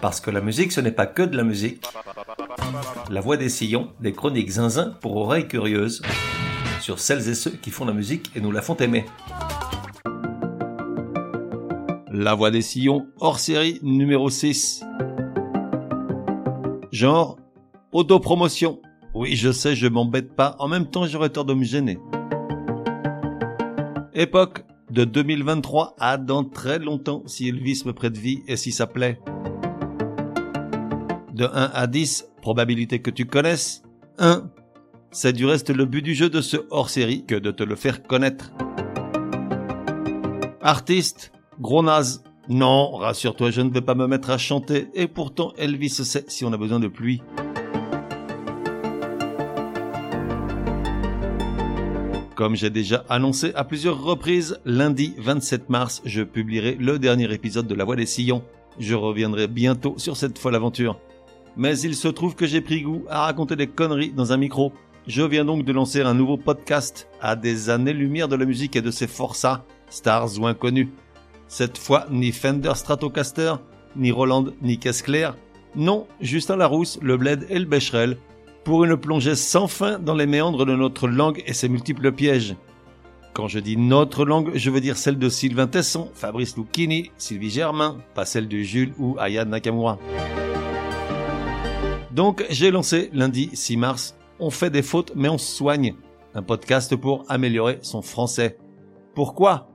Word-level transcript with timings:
Parce 0.00 0.20
que 0.20 0.30
la 0.30 0.40
musique, 0.40 0.72
ce 0.72 0.80
n'est 0.80 0.92
pas 0.92 1.06
que 1.06 1.22
de 1.22 1.36
la 1.36 1.44
musique. 1.44 1.84
La 3.10 3.20
voix 3.20 3.36
des 3.36 3.50
sillons, 3.50 3.92
des 4.00 4.12
chroniques 4.12 4.50
zinzin 4.50 4.96
pour 5.02 5.16
oreilles 5.16 5.46
curieuses, 5.46 6.00
sur 6.80 6.98
celles 6.98 7.28
et 7.28 7.34
ceux 7.34 7.50
qui 7.50 7.70
font 7.70 7.84
la 7.84 7.92
musique 7.92 8.30
et 8.34 8.40
nous 8.40 8.50
la 8.50 8.62
font 8.62 8.76
aimer. 8.76 9.04
La 12.10 12.34
voix 12.34 12.50
des 12.50 12.62
sillons, 12.62 13.08
hors 13.18 13.38
série 13.38 13.78
numéro 13.82 14.30
6. 14.30 14.84
Genre, 16.92 17.38
autopromotion. 17.92 18.80
Oui, 19.14 19.36
je 19.36 19.52
sais, 19.52 19.76
je 19.76 19.86
m'embête 19.86 20.34
pas. 20.34 20.56
En 20.58 20.68
même 20.68 20.86
temps, 20.86 21.06
j'aurais 21.06 21.30
tort 21.30 21.44
de 21.44 21.54
me 21.54 21.64
gêner. 21.64 21.98
Époque 24.14 24.64
de 24.90 25.04
2023 25.04 25.94
à 25.98 26.16
dans 26.16 26.44
très 26.44 26.78
longtemps 26.78 27.22
si 27.26 27.48
Elvis 27.48 27.82
me 27.84 27.92
prête 27.92 28.16
vie 28.16 28.42
et 28.48 28.56
si 28.56 28.72
ça 28.72 28.86
plaît. 28.86 29.18
De 31.34 31.44
1 31.44 31.48
à 31.72 31.86
10, 31.86 32.28
probabilité 32.42 33.00
que 33.00 33.10
tu 33.10 33.26
connaisses. 33.26 33.82
1. 34.18 34.50
C'est 35.12 35.32
du 35.32 35.46
reste 35.46 35.70
le 35.70 35.84
but 35.86 36.02
du 36.02 36.14
jeu 36.14 36.28
de 36.28 36.40
ce 36.40 36.56
hors-série 36.70 37.24
que 37.24 37.34
de 37.34 37.50
te 37.50 37.62
le 37.62 37.76
faire 37.76 38.02
connaître. 38.02 38.52
Artiste, 40.60 41.32
gros 41.60 41.82
naze. 41.82 42.22
Non, 42.48 42.92
rassure-toi, 42.96 43.50
je 43.50 43.60
ne 43.60 43.70
vais 43.70 43.80
pas 43.80 43.94
me 43.94 44.06
mettre 44.06 44.30
à 44.30 44.38
chanter 44.38 44.88
et 44.94 45.06
pourtant 45.06 45.52
Elvis 45.56 45.90
sait 45.90 46.24
si 46.26 46.44
on 46.44 46.52
a 46.52 46.56
besoin 46.56 46.80
de 46.80 46.88
pluie. 46.88 47.22
Comme 52.34 52.56
j'ai 52.56 52.70
déjà 52.70 53.04
annoncé 53.08 53.52
à 53.54 53.64
plusieurs 53.64 54.02
reprises, 54.02 54.58
lundi 54.64 55.14
27 55.18 55.68
mars, 55.68 56.02
je 56.04 56.22
publierai 56.22 56.74
le 56.74 56.98
dernier 56.98 57.32
épisode 57.32 57.66
de 57.66 57.74
La 57.74 57.84
Voix 57.84 57.96
des 57.96 58.06
Sillons. 58.06 58.42
Je 58.78 58.94
reviendrai 58.94 59.46
bientôt 59.46 59.94
sur 59.98 60.16
cette 60.16 60.38
folle 60.38 60.54
aventure. 60.54 60.98
Mais 61.56 61.78
il 61.80 61.94
se 61.94 62.08
trouve 62.08 62.34
que 62.34 62.46
j'ai 62.46 62.60
pris 62.60 62.82
goût 62.82 63.04
à 63.08 63.24
raconter 63.24 63.56
des 63.56 63.66
conneries 63.66 64.12
dans 64.12 64.32
un 64.32 64.36
micro. 64.36 64.72
Je 65.06 65.22
viens 65.22 65.44
donc 65.44 65.64
de 65.64 65.72
lancer 65.72 66.02
un 66.02 66.14
nouveau 66.14 66.36
podcast 66.36 67.08
à 67.20 67.36
des 67.36 67.70
années-lumière 67.70 68.28
de 68.28 68.36
la 68.36 68.44
musique 68.44 68.76
et 68.76 68.82
de 68.82 68.90
ses 68.90 69.06
forçats, 69.06 69.64
stars 69.88 70.38
ou 70.38 70.46
inconnus. 70.46 70.88
Cette 71.48 71.78
fois, 71.78 72.06
ni 72.10 72.32
Fender 72.32 72.72
Stratocaster, 72.74 73.54
ni 73.96 74.12
Roland, 74.12 74.46
ni 74.62 74.78
Caisse 74.78 75.02
Claire. 75.02 75.36
Non, 75.74 76.06
Justin 76.20 76.56
Larousse, 76.56 76.98
le 77.02 77.16
Bled 77.16 77.46
et 77.48 77.58
le 77.58 77.64
Becherel 77.64 78.16
pour 78.64 78.84
une 78.84 78.96
plongée 78.96 79.34
sans 79.34 79.68
fin 79.68 79.98
dans 79.98 80.14
les 80.14 80.26
méandres 80.26 80.66
de 80.66 80.74
notre 80.74 81.08
langue 81.08 81.42
et 81.46 81.54
ses 81.54 81.68
multiples 81.68 82.12
pièges. 82.12 82.56
Quand 83.32 83.48
je 83.48 83.58
dis 83.58 83.76
notre 83.76 84.24
langue, 84.24 84.50
je 84.54 84.70
veux 84.70 84.80
dire 84.80 84.96
celle 84.96 85.18
de 85.18 85.28
Sylvain 85.28 85.66
Tesson, 85.66 86.10
Fabrice 86.14 86.56
Lucchini, 86.56 87.10
Sylvie 87.16 87.50
Germain, 87.50 87.98
pas 88.14 88.24
celle 88.24 88.48
de 88.48 88.58
Jules 88.58 88.92
ou 88.98 89.16
Aya 89.18 89.44
Nakamura. 89.44 89.98
Donc 92.12 92.44
j'ai 92.50 92.70
lancé 92.70 93.10
lundi 93.12 93.50
6 93.52 93.76
mars 93.76 94.16
On 94.38 94.50
fait 94.50 94.70
des 94.70 94.82
fautes 94.82 95.12
mais 95.14 95.28
on 95.28 95.38
se 95.38 95.56
soigne, 95.56 95.94
un 96.34 96.42
podcast 96.42 96.96
pour 96.96 97.24
améliorer 97.28 97.78
son 97.82 98.02
français. 98.02 98.58
Pourquoi? 99.14 99.68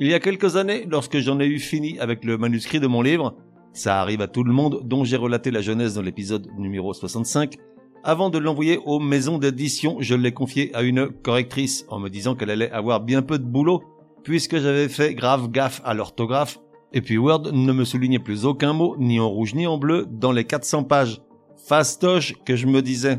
Il 0.00 0.06
y 0.06 0.14
a 0.14 0.20
quelques 0.20 0.56
années, 0.56 0.86
lorsque 0.88 1.18
j'en 1.18 1.40
ai 1.40 1.46
eu 1.46 1.58
fini 1.58 1.98
avec 1.98 2.24
le 2.24 2.38
manuscrit 2.38 2.78
de 2.78 2.86
mon 2.86 3.02
livre, 3.02 3.34
ça 3.72 4.00
arrive 4.00 4.20
à 4.20 4.28
tout 4.28 4.44
le 4.44 4.52
monde 4.52 4.82
dont 4.84 5.04
j'ai 5.04 5.16
relaté 5.16 5.50
la 5.50 5.60
jeunesse 5.60 5.94
dans 5.94 6.02
l'épisode 6.02 6.48
numéro 6.56 6.94
65, 6.94 7.56
avant 8.04 8.30
de 8.30 8.38
l'envoyer 8.38 8.78
aux 8.84 9.00
maisons 9.00 9.38
d'édition, 9.38 9.96
je 10.00 10.14
l'ai 10.14 10.32
confié 10.32 10.74
à 10.74 10.82
une 10.82 11.08
correctrice 11.08 11.84
en 11.88 11.98
me 11.98 12.08
disant 12.08 12.36
qu'elle 12.36 12.50
allait 12.50 12.70
avoir 12.70 13.00
bien 13.00 13.22
peu 13.22 13.38
de 13.38 13.44
boulot 13.44 13.82
puisque 14.22 14.58
j'avais 14.58 14.88
fait 14.88 15.14
grave 15.14 15.50
gaffe 15.50 15.80
à 15.84 15.94
l'orthographe 15.94 16.58
et 16.92 17.02
puis 17.02 17.18
Word 17.18 17.52
ne 17.52 17.72
me 17.72 17.84
soulignait 17.84 18.18
plus 18.18 18.44
aucun 18.44 18.72
mot 18.72 18.96
ni 18.98 19.20
en 19.20 19.28
rouge 19.28 19.54
ni 19.54 19.66
en 19.66 19.78
bleu 19.78 20.06
dans 20.08 20.32
les 20.32 20.44
400 20.44 20.84
pages. 20.84 21.20
Fastoche 21.68 22.32
que 22.46 22.56
je 22.56 22.66
me 22.66 22.80
disais. 22.80 23.18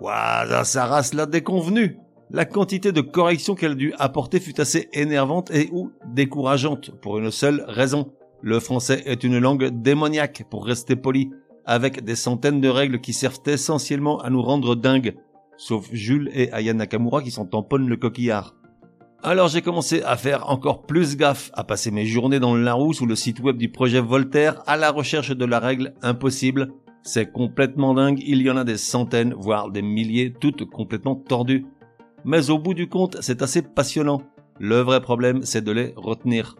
Ouah, 0.00 0.64
ça 0.64 0.86
rase 0.86 1.12
la 1.12 1.26
déconvenue. 1.26 1.98
La 2.30 2.46
quantité 2.46 2.90
de 2.90 3.02
corrections 3.02 3.54
qu'elle 3.54 3.74
dut 3.74 3.92
apporter 3.98 4.40
fut 4.40 4.58
assez 4.58 4.88
énervante 4.94 5.50
et 5.50 5.68
ou 5.72 5.92
décourageante 6.06 6.90
pour 7.02 7.18
une 7.18 7.30
seule 7.30 7.62
raison. 7.68 8.10
Le 8.40 8.60
français 8.60 9.02
est 9.04 9.24
une 9.24 9.38
langue 9.38 9.82
démoniaque 9.82 10.44
pour 10.48 10.64
rester 10.64 10.96
poli 10.96 11.30
avec 11.66 12.02
des 12.02 12.16
centaines 12.16 12.62
de 12.62 12.68
règles 12.70 13.02
qui 13.02 13.12
servent 13.12 13.42
essentiellement 13.44 14.18
à 14.22 14.30
nous 14.30 14.40
rendre 14.40 14.74
dingues, 14.74 15.14
sauf 15.58 15.86
Jules 15.92 16.30
et 16.32 16.50
Aya 16.52 16.72
Nakamura 16.72 17.22
qui 17.22 17.30
s'en 17.30 17.44
tamponnent 17.44 17.90
le 17.90 17.98
coquillard. 17.98 18.54
Alors 19.24 19.46
j'ai 19.46 19.62
commencé 19.62 20.02
à 20.02 20.16
faire 20.16 20.50
encore 20.50 20.82
plus 20.82 21.16
gaffe, 21.16 21.52
à 21.54 21.62
passer 21.62 21.92
mes 21.92 22.06
journées 22.06 22.40
dans 22.40 22.56
le 22.56 22.64
Larousse 22.64 23.00
ou 23.00 23.06
le 23.06 23.14
site 23.14 23.38
web 23.38 23.56
du 23.56 23.68
projet 23.70 24.00
Voltaire 24.00 24.64
à 24.66 24.76
la 24.76 24.90
recherche 24.90 25.30
de 25.30 25.44
la 25.44 25.60
règle 25.60 25.94
impossible. 26.02 26.72
C'est 27.04 27.30
complètement 27.30 27.94
dingue, 27.94 28.20
il 28.26 28.42
y 28.42 28.50
en 28.50 28.56
a 28.56 28.64
des 28.64 28.76
centaines, 28.76 29.32
voire 29.32 29.70
des 29.70 29.80
milliers, 29.80 30.32
toutes 30.32 30.68
complètement 30.68 31.14
tordues. 31.14 31.66
Mais 32.24 32.50
au 32.50 32.58
bout 32.58 32.74
du 32.74 32.88
compte, 32.88 33.16
c'est 33.20 33.42
assez 33.42 33.62
passionnant. 33.62 34.22
Le 34.58 34.80
vrai 34.80 35.00
problème, 35.00 35.44
c'est 35.44 35.62
de 35.62 35.70
les 35.70 35.94
retenir. 35.94 36.56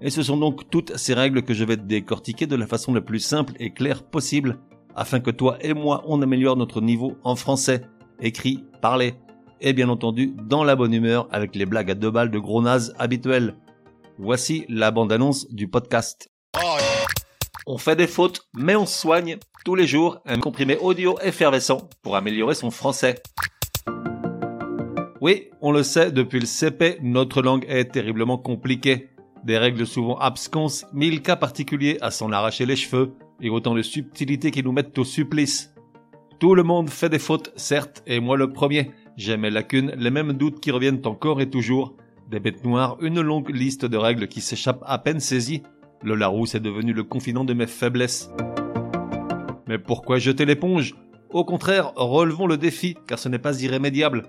Et 0.00 0.10
ce 0.10 0.22
sont 0.22 0.36
donc 0.36 0.70
toutes 0.70 0.96
ces 0.96 1.12
règles 1.12 1.42
que 1.42 1.54
je 1.54 1.64
vais 1.64 1.76
décortiquer 1.76 2.46
de 2.46 2.54
la 2.54 2.68
façon 2.68 2.94
la 2.94 3.00
plus 3.00 3.18
simple 3.18 3.54
et 3.58 3.72
claire 3.72 4.04
possible, 4.04 4.60
afin 4.94 5.18
que 5.18 5.32
toi 5.32 5.58
et 5.60 5.74
moi 5.74 6.04
on 6.06 6.22
améliore 6.22 6.56
notre 6.56 6.80
niveau 6.80 7.16
en 7.24 7.34
français, 7.34 7.82
écrit, 8.20 8.62
parlé, 8.80 9.14
et 9.60 9.72
bien 9.72 9.88
entendu 9.88 10.34
dans 10.36 10.64
la 10.64 10.76
bonne 10.76 10.94
humeur 10.94 11.28
avec 11.30 11.54
les 11.54 11.66
blagues 11.66 11.90
à 11.90 11.94
deux 11.94 12.10
balles 12.10 12.30
de 12.30 12.38
gros 12.38 12.62
naze 12.62 12.94
habituelles. 12.98 13.56
Voici 14.18 14.64
la 14.68 14.90
bande-annonce 14.90 15.52
du 15.52 15.68
podcast. 15.68 16.30
On 17.66 17.78
fait 17.78 17.96
des 17.96 18.06
fautes, 18.06 18.48
mais 18.54 18.76
on 18.76 18.86
soigne 18.86 19.38
tous 19.64 19.74
les 19.74 19.86
jours 19.86 20.20
un 20.24 20.38
comprimé 20.38 20.76
audio 20.78 21.18
effervescent 21.20 21.88
pour 22.02 22.16
améliorer 22.16 22.54
son 22.54 22.70
français. 22.70 23.16
Oui, 25.20 25.48
on 25.60 25.72
le 25.72 25.82
sait, 25.82 26.12
depuis 26.12 26.38
le 26.38 26.46
CP, 26.46 26.98
notre 27.02 27.42
langue 27.42 27.64
est 27.68 27.92
terriblement 27.92 28.38
compliquée 28.38 29.08
des 29.46 29.58
règles 29.58 29.86
souvent 29.86 30.18
absconses, 30.18 30.84
mille 30.92 31.22
cas 31.22 31.36
particuliers 31.36 31.98
à 32.00 32.10
s'en 32.10 32.32
arracher 32.32 32.66
les 32.66 32.76
cheveux, 32.76 33.14
et 33.40 33.48
autant 33.48 33.74
de 33.74 33.82
subtilités 33.82 34.50
qui 34.50 34.62
nous 34.62 34.72
mettent 34.72 34.98
au 34.98 35.04
supplice. 35.04 35.72
Tout 36.38 36.54
le 36.54 36.64
monde 36.64 36.90
fait 36.90 37.08
des 37.08 37.18
fautes, 37.18 37.52
certes, 37.56 38.02
et 38.06 38.20
moi 38.20 38.36
le 38.36 38.52
premier. 38.52 38.90
J'ai 39.16 39.38
mes 39.38 39.50
lacunes, 39.50 39.92
les 39.96 40.10
mêmes 40.10 40.34
doutes 40.34 40.60
qui 40.60 40.70
reviennent 40.70 41.00
encore 41.06 41.40
et 41.40 41.48
toujours. 41.48 41.94
Des 42.30 42.38
bêtes 42.38 42.64
noires, 42.64 42.98
une 43.00 43.20
longue 43.20 43.48
liste 43.48 43.86
de 43.86 43.96
règles 43.96 44.28
qui 44.28 44.40
s'échappent 44.40 44.84
à 44.86 44.98
peine 44.98 45.20
saisies. 45.20 45.62
Le 46.02 46.14
Larousse 46.14 46.54
est 46.54 46.60
devenu 46.60 46.92
le 46.92 47.02
confident 47.02 47.44
de 47.44 47.54
mes 47.54 47.66
faiblesses. 47.66 48.30
Mais 49.66 49.78
pourquoi 49.78 50.18
jeter 50.18 50.44
l'éponge? 50.44 50.94
Au 51.30 51.44
contraire, 51.44 51.92
relevons 51.96 52.46
le 52.46 52.58
défi, 52.58 52.96
car 53.06 53.18
ce 53.18 53.28
n'est 53.28 53.38
pas 53.38 53.62
irrémédiable. 53.62 54.24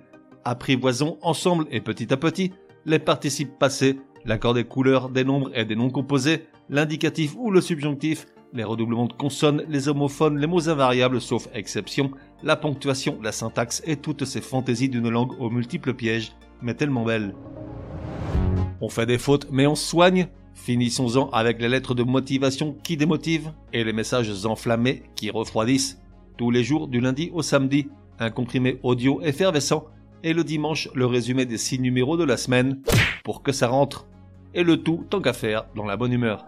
Apprivoisons 0.46 1.18
ensemble 1.22 1.66
et 1.70 1.82
petit 1.82 2.14
à 2.14 2.18
petit 2.18 2.54
les 2.86 3.00
participes 3.00 3.60
passés 3.60 3.98
l'accord 4.28 4.54
des 4.54 4.66
couleurs, 4.66 5.10
des 5.10 5.24
nombres 5.24 5.50
et 5.56 5.66
des 5.66 5.76
noms 5.76 5.90
composés, 5.90 6.44
l'indicatif 6.70 7.34
ou 7.38 7.50
le 7.50 7.62
subjonctif, 7.62 8.26
les 8.54 8.64
redoublements 8.64 9.08
de 9.08 9.14
consonnes, 9.14 9.64
les 9.68 9.88
homophones, 9.88 10.40
les 10.40 10.48
mots 10.48 10.70
invariables 10.70 11.22
sauf 11.22 11.48
exception, 11.54 12.12
la 12.44 12.56
ponctuation, 12.56 13.20
la 13.22 13.32
syntaxe 13.32 13.82
et 13.86 13.98
toutes 13.98 14.26
ces 14.26 14.42
fantaisies 14.42 14.90
d'une 14.90 15.10
langue 15.10 15.40
aux 15.40 15.50
multiples 15.50 15.94
pièges, 15.94 16.34
mais 16.62 16.74
tellement 16.74 17.04
belles. 17.04 17.34
On 18.82 18.90
fait 18.90 19.06
des 19.06 19.18
fautes, 19.18 19.48
mais 19.52 19.68
on 19.68 19.76
soigne. 19.76 20.28
Finissons-en 20.54 21.30
avec 21.30 21.62
les 21.62 21.70
lettres 21.70 21.94
de 21.94 22.04
motivation 22.04 22.76
qui 22.84 22.98
démotivent 22.98 23.52
et 23.74 23.84
les 23.84 23.94
messages 23.94 24.46
enflammés 24.46 25.04
qui 25.16 25.30
refroidissent. 25.30 26.02
Tous 26.36 26.52
les 26.52 26.64
jours 26.64 26.88
du 26.88 27.00
lundi 27.00 27.30
au 27.34 27.42
samedi, 27.42 27.88
un 28.20 28.32
comprimé 28.32 28.80
audio 28.82 29.22
effervescent 29.22 29.86
et 30.24 30.34
le 30.34 30.44
dimanche 30.44 30.90
le 30.96 31.06
résumé 31.06 31.46
des 31.46 31.58
six 31.58 31.80
numéros 31.80 32.18
de 32.18 32.24
la 32.24 32.38
semaine 32.38 32.82
pour 33.24 33.44
que 33.44 33.52
ça 33.52 33.68
rentre 33.68 34.08
et 34.54 34.64
le 34.64 34.78
tout 34.78 35.06
tant 35.10 35.22
qu'à 35.22 35.34
faire 35.34 35.68
dans 35.76 35.86
la 35.86 35.98
bonne 35.98 36.14
humeur. 36.14 36.46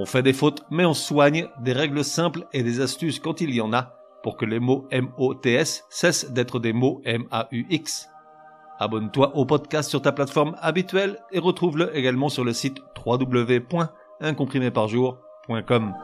On 0.00 0.06
fait 0.06 0.22
des 0.22 0.32
fautes, 0.32 0.62
mais 0.70 0.84
on 0.84 0.94
soigne 0.94 1.48
des 1.60 1.72
règles 1.72 2.04
simples 2.04 2.46
et 2.52 2.62
des 2.62 2.80
astuces 2.80 3.18
quand 3.18 3.40
il 3.40 3.52
y 3.52 3.60
en 3.60 3.72
a 3.72 3.96
pour 4.22 4.36
que 4.36 4.44
les 4.44 4.60
mots 4.60 4.86
M-O-T-S 4.92 5.86
cessent 5.90 6.30
d'être 6.30 6.60
des 6.60 6.72
mots 6.72 7.02
M-A-U-X. 7.04 8.08
Abonne-toi 8.78 9.36
au 9.36 9.44
podcast 9.44 9.90
sur 9.90 10.00
ta 10.00 10.12
plateforme 10.12 10.54
habituelle 10.60 11.18
et 11.32 11.40
retrouve-le 11.40 11.96
également 11.96 12.28
sur 12.28 12.44
le 12.44 12.52
site 12.52 12.78
www.uncompriméparjour.com. 13.04 15.94